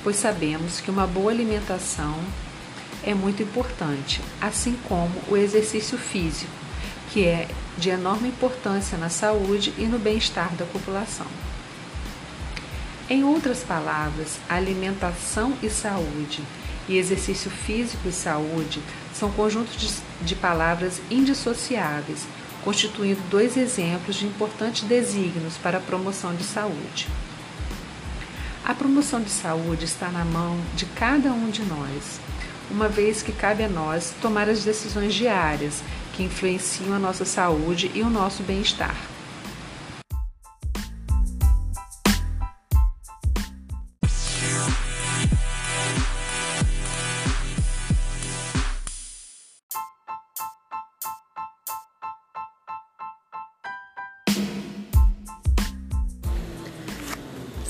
pois 0.03 0.15
sabemos 0.15 0.79
que 0.81 0.89
uma 0.89 1.05
boa 1.05 1.31
alimentação 1.31 2.17
é 3.03 3.13
muito 3.13 3.43
importante, 3.43 4.21
assim 4.41 4.75
como 4.87 5.13
o 5.29 5.37
exercício 5.37 5.97
físico, 5.97 6.51
que 7.11 7.25
é 7.25 7.47
de 7.77 7.89
enorme 7.89 8.29
importância 8.29 8.97
na 8.97 9.09
saúde 9.09 9.71
e 9.77 9.83
no 9.83 9.99
bem-estar 9.99 10.55
da 10.55 10.65
população. 10.65 11.27
Em 13.07 13.23
outras 13.23 13.59
palavras, 13.59 14.39
alimentação 14.49 15.53
e 15.61 15.69
saúde 15.69 16.41
e 16.89 16.97
exercício 16.97 17.51
físico 17.51 18.07
e 18.07 18.11
saúde 18.11 18.81
são 19.13 19.31
conjuntos 19.31 19.77
de, 19.77 20.25
de 20.25 20.35
palavras 20.35 20.99
indissociáveis, 21.11 22.25
constituindo 22.65 23.21
dois 23.29 23.55
exemplos 23.55 24.15
de 24.15 24.25
importantes 24.25 24.83
desígnios 24.83 25.55
para 25.55 25.77
a 25.77 25.81
promoção 25.81 26.33
de 26.35 26.43
saúde. 26.43 27.07
A 28.65 28.73
promoção 28.73 29.21
de 29.21 29.29
saúde 29.29 29.85
está 29.85 30.09
na 30.09 30.25
mão 30.25 30.59
de 30.75 30.87
cada 30.87 31.31
um 31.31 31.51
de 31.51 31.61
nós, 31.61 32.19
uma 32.71 32.89
vez 32.89 33.21
que 33.21 33.31
cabe 33.31 33.63
a 33.63 33.69
nós 33.69 34.15
tomar 34.19 34.49
as 34.49 34.65
decisões 34.65 35.13
diárias 35.13 35.83
que 36.13 36.23
influenciam 36.23 36.95
a 36.95 36.99
nossa 36.99 37.23
saúde 37.23 37.91
e 37.93 38.01
o 38.01 38.09
nosso 38.09 38.41
bem-estar. 38.41 39.14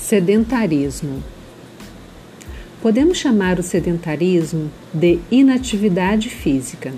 Sedentarismo. 0.08 1.20
Podemos 2.80 3.18
chamar 3.18 3.58
o 3.58 3.62
sedentarismo 3.64 4.70
de 4.94 5.18
inatividade 5.32 6.30
física. 6.30 6.94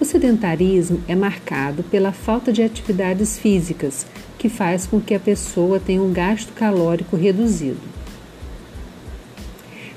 O 0.00 0.04
sedentarismo 0.04 1.02
é 1.08 1.16
marcado 1.16 1.82
pela 1.82 2.12
falta 2.12 2.52
de 2.52 2.62
atividades 2.62 3.36
físicas, 3.36 4.06
que 4.38 4.48
faz 4.48 4.86
com 4.86 5.00
que 5.00 5.12
a 5.12 5.18
pessoa 5.18 5.80
tenha 5.80 6.00
um 6.00 6.12
gasto 6.12 6.52
calórico 6.52 7.16
reduzido. 7.16 7.80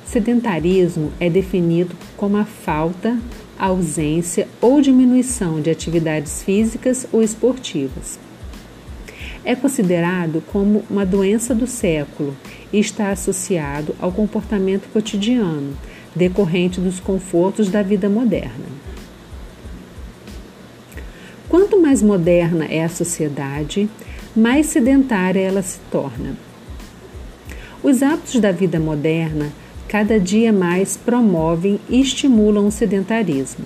Sedentarismo 0.04 1.14
é 1.20 1.30
definido 1.30 1.96
como 2.18 2.36
a 2.36 2.46
falta, 2.46 3.16
ausência 3.60 4.48
ou 4.60 4.82
diminuição 4.82 5.62
de 5.62 5.70
atividades 5.70 6.42
físicas 6.42 7.06
ou 7.12 7.22
esportivas. 7.22 8.18
É 9.44 9.56
considerado 9.56 10.44
como 10.52 10.84
uma 10.90 11.06
doença 11.06 11.56
do 11.56 11.66
século 11.66 12.36
e 12.72 12.80
está 12.80 13.10
associado 13.10 13.96
ao 14.00 14.12
comportamento 14.12 14.88
cotidiano, 14.94 15.76
decorrente 16.16 16.80
dos 16.80 17.00
confortos 17.00 17.70
da 17.70 17.82
vida 17.82 18.08
moderna. 18.10 18.66
Quanto 21.50 21.82
mais 21.82 22.02
moderna 22.02 22.66
é 22.66 22.84
a 22.84 22.90
sociedade, 22.90 23.90
mais 24.36 24.68
sedentária 24.68 25.42
ela 25.42 25.62
se 25.62 25.80
torna. 25.92 26.36
Os 27.84 28.04
hábitos 28.04 28.40
da 28.40 28.52
vida 28.52 28.80
moderna 28.80 29.52
cada 29.88 30.20
dia 30.20 30.54
mais 30.54 30.96
promovem 30.96 31.80
e 31.90 32.00
estimulam 32.00 32.68
o 32.68 32.72
sedentarismo, 32.72 33.66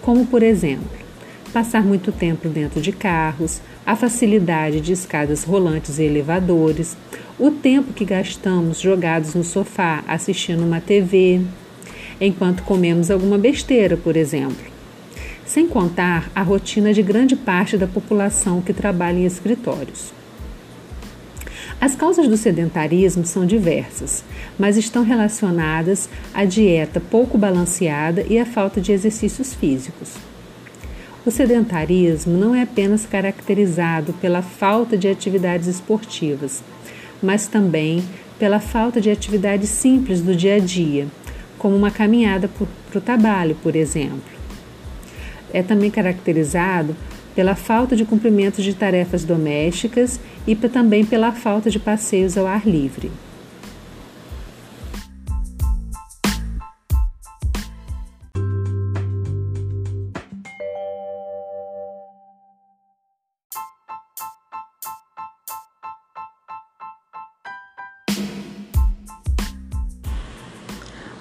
como, 0.00 0.24
por 0.24 0.42
exemplo, 0.42 0.88
passar 1.52 1.84
muito 1.84 2.10
tempo 2.10 2.48
dentro 2.48 2.80
de 2.80 2.92
carros, 2.92 3.60
a 3.86 3.94
facilidade 3.94 4.80
de 4.80 4.92
escadas 4.92 5.44
rolantes 5.44 5.98
e 5.98 6.04
elevadores, 6.04 6.96
o 7.38 7.50
tempo 7.50 7.92
que 7.92 8.04
gastamos 8.04 8.80
jogados 8.80 9.34
no 9.34 9.44
sofá 9.44 10.02
assistindo 10.06 10.64
uma 10.64 10.80
TV, 10.80 11.42
enquanto 12.20 12.62
comemos 12.62 13.10
alguma 13.10 13.36
besteira, 13.36 13.96
por 13.96 14.16
exemplo. 14.16 14.72
Sem 15.44 15.68
contar 15.68 16.30
a 16.34 16.42
rotina 16.42 16.94
de 16.94 17.02
grande 17.02 17.36
parte 17.36 17.76
da 17.76 17.86
população 17.86 18.62
que 18.62 18.72
trabalha 18.72 19.18
em 19.18 19.26
escritórios. 19.26 20.12
As 21.80 21.94
causas 21.94 22.26
do 22.26 22.36
sedentarismo 22.36 23.26
são 23.26 23.44
diversas, 23.44 24.24
mas 24.58 24.78
estão 24.78 25.04
relacionadas 25.04 26.08
à 26.32 26.46
dieta 26.46 26.98
pouco 26.98 27.36
balanceada 27.36 28.24
e 28.26 28.38
à 28.38 28.46
falta 28.46 28.80
de 28.80 28.92
exercícios 28.92 29.52
físicos. 29.52 30.14
O 31.26 31.30
sedentarismo 31.30 32.36
não 32.36 32.54
é 32.54 32.60
apenas 32.60 33.06
caracterizado 33.06 34.12
pela 34.20 34.42
falta 34.42 34.94
de 34.94 35.08
atividades 35.08 35.66
esportivas, 35.66 36.62
mas 37.22 37.46
também 37.46 38.04
pela 38.38 38.60
falta 38.60 39.00
de 39.00 39.10
atividades 39.10 39.70
simples 39.70 40.20
do 40.20 40.36
dia 40.36 40.56
a 40.56 40.58
dia, 40.58 41.06
como 41.56 41.74
uma 41.74 41.90
caminhada 41.90 42.46
para 42.90 42.98
o 42.98 43.00
trabalho, 43.00 43.56
por 43.62 43.74
exemplo. 43.74 44.20
É 45.50 45.62
também 45.62 45.90
caracterizado 45.90 46.94
pela 47.34 47.54
falta 47.54 47.96
de 47.96 48.04
cumprimento 48.04 48.60
de 48.60 48.74
tarefas 48.74 49.24
domésticas 49.24 50.20
e 50.46 50.54
também 50.54 51.06
pela 51.06 51.32
falta 51.32 51.70
de 51.70 51.78
passeios 51.78 52.36
ao 52.36 52.46
ar 52.46 52.66
livre. 52.66 53.10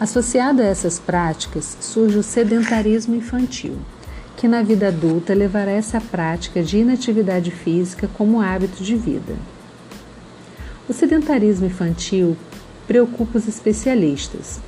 Associado 0.03 0.61
a 0.61 0.65
essas 0.65 0.99
práticas 0.99 1.77
surge 1.79 2.17
o 2.17 2.23
sedentarismo 2.23 3.15
infantil, 3.15 3.77
que 4.35 4.49
na 4.49 4.61
vida 4.61 4.89
adulta 4.89 5.33
levará 5.33 5.71
essa 5.71 6.01
prática 6.01 6.61
de 6.61 6.79
inatividade 6.79 7.51
física 7.51 8.09
como 8.17 8.41
hábito 8.41 8.83
de 8.83 8.97
vida. 8.97 9.33
O 10.89 10.91
sedentarismo 10.91 11.67
infantil 11.67 12.35
preocupa 12.85 13.37
os 13.37 13.47
especialistas, 13.47 14.59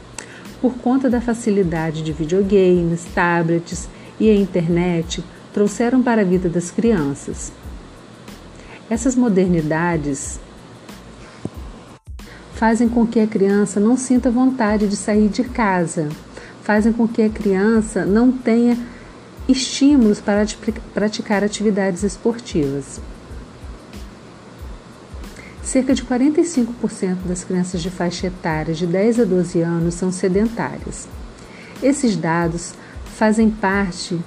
por 0.61 0.75
conta 0.75 1.09
da 1.09 1.19
facilidade 1.19 2.01
de 2.01 2.13
videogames, 2.13 3.03
tablets 3.13 3.89
e 4.17 4.29
a 4.29 4.33
internet 4.33 5.21
trouxeram 5.53 6.01
para 6.01 6.21
a 6.21 6.25
vida 6.25 6.47
das 6.47 6.71
crianças. 6.71 7.51
Essas 8.89 9.17
modernidades 9.17 10.39
fazem 12.55 12.87
com 12.87 13.05
que 13.05 13.19
a 13.19 13.27
criança 13.27 13.79
não 13.79 13.95
sinta 13.97 14.31
vontade 14.31 14.87
de 14.87 14.95
sair 14.95 15.27
de 15.27 15.43
casa, 15.43 16.09
fazem 16.63 16.91
com 16.91 17.07
que 17.07 17.21
a 17.21 17.29
criança 17.29 18.05
não 18.05 18.31
tenha 18.31 18.77
estímulos 19.47 20.19
para 20.19 20.45
praticar 20.93 21.43
atividades 21.43 22.01
esportivas. 22.03 22.99
Cerca 25.61 25.93
de 25.93 26.03
45% 26.03 27.17
das 27.25 27.43
crianças 27.43 27.81
de 27.81 27.89
faixa 27.89 28.27
etária 28.27 28.73
de 28.73 28.87
10 28.87 29.19
a 29.19 29.23
12 29.25 29.61
anos 29.61 29.95
são 29.95 30.11
sedentárias. 30.11 31.07
Esses 31.83 32.15
dados 32.15 32.73
fazem 33.17 33.49
parte 33.49 34.17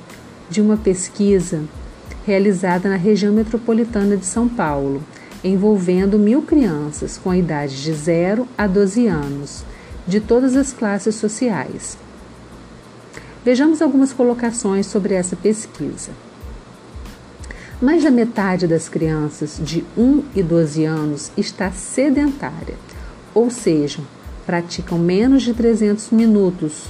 de 0.50 0.60
uma 0.60 0.76
pesquisa 0.76 1.62
realizada 2.26 2.88
na 2.88 2.96
região 2.96 3.32
metropolitana 3.32 4.16
de 4.16 4.26
São 4.26 4.48
Paulo, 4.48 5.02
envolvendo 5.42 6.18
mil 6.18 6.42
crianças 6.42 7.16
com 7.16 7.34
idade 7.34 7.82
de 7.82 7.92
0 7.92 8.46
a 8.56 8.66
12 8.66 9.06
anos, 9.06 9.64
de 10.06 10.20
todas 10.20 10.56
as 10.56 10.72
classes 10.72 11.14
sociais. 11.14 11.98
Vejamos 13.44 13.80
algumas 13.80 14.12
colocações 14.12 14.86
sobre 14.86 15.14
essa 15.14 15.36
pesquisa. 15.36 16.10
Mais 17.80 18.02
da 18.02 18.10
metade 18.10 18.66
das 18.66 18.88
crianças 18.88 19.60
de 19.62 19.84
1 19.96 20.24
e 20.34 20.42
12 20.42 20.84
anos 20.84 21.30
está 21.36 21.70
sedentária, 21.70 22.74
ou 23.32 23.50
seja, 23.50 24.00
praticam 24.44 24.98
menos 24.98 25.42
de 25.42 25.54
300 25.54 26.10
minutos 26.10 26.86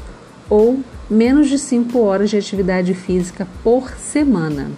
ou 0.48 0.80
menos 1.10 1.48
de 1.48 1.58
5 1.58 1.98
horas 1.98 2.30
de 2.30 2.38
atividade 2.38 2.94
física 2.94 3.46
por 3.62 3.90
semana. 3.98 4.70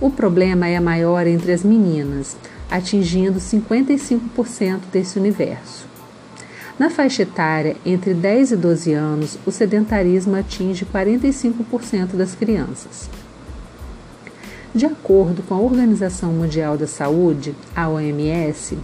O 0.00 0.10
problema 0.10 0.66
é 0.66 0.78
maior 0.78 1.26
entre 1.26 1.52
as 1.52 1.62
meninas, 1.62 2.36
atingindo 2.70 3.38
55% 3.38 4.80
desse 4.92 5.18
universo. 5.18 5.86
Na 6.78 6.90
faixa 6.90 7.22
etária 7.22 7.76
entre 7.86 8.12
10 8.12 8.52
e 8.52 8.56
12 8.56 8.92
anos, 8.92 9.38
o 9.46 9.50
sedentarismo 9.50 10.36
atinge 10.36 10.84
45% 10.84 12.16
das 12.16 12.34
crianças. 12.34 13.08
De 14.74 14.84
acordo 14.84 15.42
com 15.42 15.54
a 15.54 15.58
Organização 15.58 16.32
Mundial 16.32 16.76
da 16.76 16.86
Saúde, 16.86 17.54
a 17.74 17.88
OMS, 17.88 18.76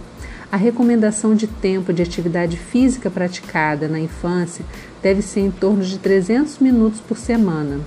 a 0.51 0.57
recomendação 0.57 1.35
de 1.35 1.45
tempo 1.45 1.93
de 1.93 2.01
atividade 2.01 2.57
física 2.57 3.11
praticada 3.11 3.87
na 3.87 3.99
infância 3.99 4.65
deve 5.03 5.21
ser 5.21 5.41
em 5.41 5.51
torno 5.51 5.83
de 5.83 5.99
300 5.99 6.57
minutos 6.57 6.99
por 6.99 7.17
semana, 7.17 7.79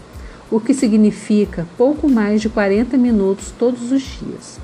o 0.50 0.60
que 0.60 0.72
significa 0.72 1.66
pouco 1.76 2.08
mais 2.08 2.40
de 2.40 2.48
40 2.48 2.96
minutos 2.96 3.52
todos 3.58 3.90
os 3.90 4.02
dias. 4.02 4.60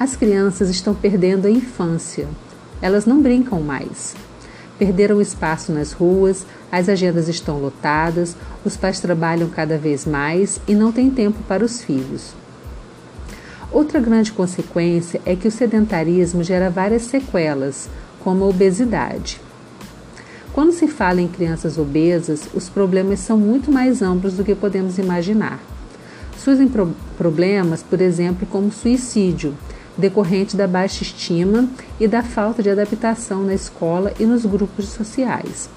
As 0.00 0.16
crianças 0.16 0.70
estão 0.70 0.94
perdendo 0.94 1.46
a 1.46 1.50
infância. 1.50 2.26
Elas 2.80 3.04
não 3.04 3.20
brincam 3.20 3.60
mais. 3.60 4.16
Perderam 4.78 5.20
espaço 5.20 5.72
nas 5.72 5.92
ruas, 5.92 6.46
as 6.72 6.88
agendas 6.88 7.28
estão 7.28 7.58
lotadas, 7.58 8.34
os 8.64 8.78
pais 8.78 8.98
trabalham 8.98 9.50
cada 9.50 9.76
vez 9.76 10.06
mais 10.06 10.58
e 10.66 10.74
não 10.74 10.90
têm 10.90 11.10
tempo 11.10 11.40
para 11.46 11.62
os 11.62 11.82
filhos. 11.82 12.32
Outra 13.70 14.00
grande 14.00 14.32
consequência 14.32 15.20
é 15.26 15.36
que 15.36 15.46
o 15.46 15.50
sedentarismo 15.50 16.42
gera 16.42 16.70
várias 16.70 17.02
sequelas, 17.02 17.90
como 18.24 18.44
a 18.44 18.48
obesidade. 18.48 19.38
Quando 20.54 20.72
se 20.72 20.88
fala 20.88 21.20
em 21.20 21.28
crianças 21.28 21.76
obesas, 21.76 22.48
os 22.54 22.70
problemas 22.70 23.20
são 23.20 23.36
muito 23.36 23.70
mais 23.70 24.00
amplos 24.00 24.32
do 24.32 24.44
que 24.44 24.54
podemos 24.54 24.96
imaginar. 24.96 25.60
Surgem 26.38 26.68
pro 26.68 26.90
problemas, 27.18 27.82
por 27.82 28.00
exemplo, 28.00 28.46
como 28.50 28.72
suicídio, 28.72 29.54
decorrente 30.00 30.56
da 30.56 30.66
baixa 30.66 31.04
estima 31.04 31.68
e 32.00 32.08
da 32.08 32.22
falta 32.22 32.62
de 32.62 32.70
adaptação 32.70 33.44
na 33.44 33.54
escola 33.54 34.12
e 34.18 34.24
nos 34.24 34.44
grupos 34.44 34.86
sociais. 34.86 35.70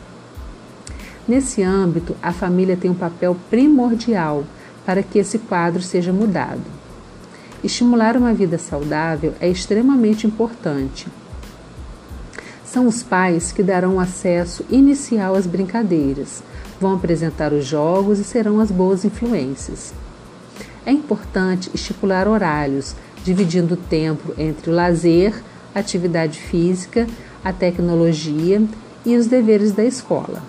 Nesse 1.27 1.61
âmbito, 1.61 2.15
a 2.23 2.33
família 2.33 2.75
tem 2.75 2.89
um 2.89 2.95
papel 2.95 3.37
primordial 3.49 4.43
para 4.85 5.03
que 5.03 5.19
esse 5.19 5.37
quadro 5.37 5.81
seja 5.81 6.11
mudado. 6.11 6.63
Estimular 7.63 8.17
uma 8.17 8.33
vida 8.33 8.57
saudável 8.57 9.33
é 9.39 9.47
extremamente 9.47 10.25
importante 10.25 11.07
são 12.73 12.87
os 12.87 13.03
pais 13.03 13.51
que 13.51 13.61
darão 13.61 13.99
acesso 13.99 14.65
inicial 14.67 15.35
às 15.35 15.45
brincadeiras, 15.45 16.41
vão 16.81 16.95
apresentar 16.95 17.53
os 17.53 17.65
jogos 17.65 18.17
e 18.17 18.23
serão 18.23 18.59
as 18.59 18.71
boas 18.71 19.05
influências. 19.05 19.93
É 20.83 20.91
importante 20.91 21.69
estipular 21.71 22.27
horários, 22.27 22.95
dividindo 23.23 23.75
o 23.75 23.77
tempo 23.77 24.33
entre 24.37 24.69
o 24.69 24.73
lazer, 24.73 25.33
atividade 25.73 26.39
física, 26.39 27.07
a 27.43 27.51
tecnologia 27.51 28.61
e 29.05 29.17
os 29.17 29.27
deveres 29.27 29.71
da 29.71 29.83
escola. 29.83 30.43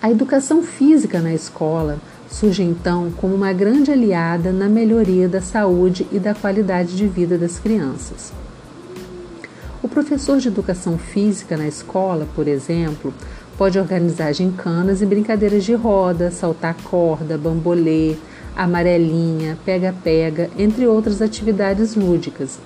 A 0.00 0.10
educação 0.10 0.62
física 0.62 1.20
na 1.20 1.32
escola 1.32 1.98
surge 2.30 2.62
então 2.62 3.10
como 3.16 3.34
uma 3.34 3.52
grande 3.52 3.90
aliada 3.90 4.52
na 4.52 4.68
melhoria 4.68 5.28
da 5.28 5.40
saúde 5.40 6.06
e 6.12 6.18
da 6.18 6.34
qualidade 6.34 6.96
de 6.96 7.06
vida 7.06 7.38
das 7.38 7.58
crianças. 7.58 8.32
O 9.82 9.88
professor 9.88 10.38
de 10.38 10.48
educação 10.48 10.98
física 10.98 11.56
na 11.56 11.66
escola, 11.66 12.26
por 12.34 12.46
exemplo, 12.48 13.14
pode 13.56 13.78
organizar 13.78 14.32
gincanas 14.32 15.00
e 15.00 15.06
brincadeiras 15.06 15.64
de 15.64 15.74
roda, 15.74 16.30
saltar 16.30 16.74
corda, 16.84 17.38
bambolê, 17.38 18.16
amarelinha, 18.56 19.58
pega-pega, 19.64 20.50
entre 20.58 20.86
outras 20.86 21.20
atividades 21.20 21.94
lúdicas, 21.94 22.58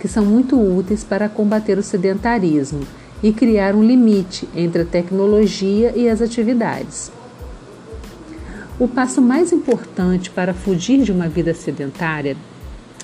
que 0.00 0.08
são 0.08 0.24
muito 0.24 0.60
úteis 0.60 1.04
para 1.04 1.28
combater 1.28 1.78
o 1.78 1.82
sedentarismo 1.82 2.80
e 3.22 3.32
criar 3.32 3.74
um 3.74 3.82
limite 3.82 4.48
entre 4.54 4.82
a 4.82 4.84
tecnologia 4.84 5.92
e 5.96 6.08
as 6.08 6.20
atividades. 6.20 7.10
O 8.78 8.86
passo 8.86 9.22
mais 9.22 9.52
importante 9.52 10.28
para 10.28 10.52
fugir 10.52 11.02
de 11.02 11.12
uma 11.12 11.28
vida 11.28 11.54
sedentária 11.54 12.36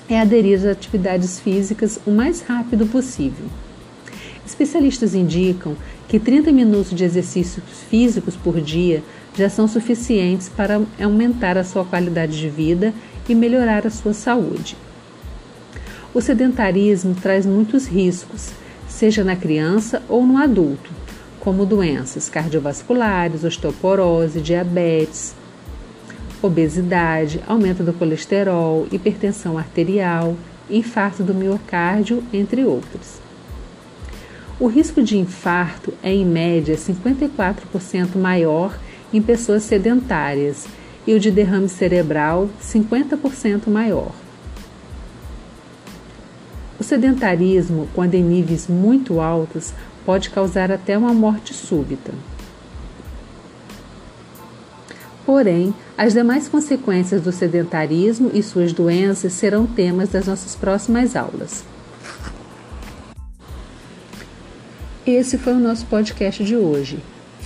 é 0.09 0.21
aderir 0.21 0.59
às 0.59 0.67
atividades 0.67 1.41
físicas 1.41 1.99
o 2.07 2.11
mais 2.11 2.43
rápido 2.43 2.87
possível. 2.87 3.47
Especialistas 4.45 5.15
indicam 5.15 5.75
que 6.09 6.19
30 6.19 6.53
minutos 6.53 6.95
de 6.95 7.05
exercícios 7.05 7.65
físicos 7.89 8.37
por 8.37 8.61
dia 8.61 9.03
já 9.35 9.49
são 9.49 9.67
suficientes 9.67 10.49
para 10.49 10.83
aumentar 11.01 11.57
a 11.57 11.65
sua 11.65 11.85
qualidade 11.85 12.39
de 12.39 12.49
vida 12.49 12.93
e 13.29 13.35
melhorar 13.35 13.87
a 13.87 13.91
sua 13.91 14.13
saúde. 14.13 14.77
O 16.15 16.21
sedentarismo 16.21 17.15
traz 17.15 17.47
muitos 17.47 17.87
riscos, 17.87 18.51
seja 18.87 19.25
na 19.25 19.35
criança 19.35 20.03
ou 20.09 20.27
no 20.27 20.37
adulto, 20.37 20.91
como 21.41 21.65
doenças 21.65 22.29
cardiovasculares, 22.29 23.45
osteoporose, 23.45 24.41
diabetes, 24.41 25.35
obesidade, 26.43 27.41
aumento 27.47 27.83
do 27.83 27.93
colesterol, 27.93 28.87
hipertensão 28.93 29.57
arterial, 29.57 30.37
infarto 30.69 31.23
do 31.23 31.35
miocárdio, 31.35 32.23
entre 32.33 32.65
outros. 32.65 33.21
O 34.61 34.67
risco 34.67 35.03
de 35.03 35.19
infarto 35.19 35.95
é, 36.03 36.13
em 36.13 36.25
média, 36.25 36.77
54% 36.77 38.17
maior 38.17 38.79
em 39.13 39.21
pessoas 39.21 39.63
sedentárias 39.63 40.67
e 41.07 41.15
o 41.15 41.21
de 41.21 41.31
derrame 41.31 41.69
cerebral 41.69 42.49
50% 42.61 43.69
maior. 43.69 44.13
O 46.79 46.85
sedentarismo, 46.85 47.89
quando 47.95 48.15
em 48.15 48.23
níveis 48.23 48.67
muito 48.67 49.21
altos, 49.21 49.73
pode 50.05 50.31
causar 50.31 50.73
até 50.73 50.97
uma 50.99 51.13
morte 51.13 51.55
súbita. 51.55 52.13
Porém, 55.25 55.73
as 55.97 56.13
demais 56.13 56.49
consequências 56.49 57.23
do 57.23 57.31
sedentarismo 57.31 58.31
e 58.35 58.43
suas 58.43 58.73
doenças 58.73 59.33
serão 59.33 59.67
temas 59.67 60.09
das 60.09 60.27
nossas 60.27 60.57
próximas 60.57 61.15
aulas. 61.15 61.65
Esse 65.07 65.39
foi 65.39 65.53
o 65.53 65.61
nosso 65.61 65.87
podcast 65.87 66.45
de 66.45 66.57
hoje. 66.57 66.99